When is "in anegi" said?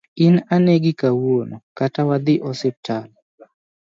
0.25-0.93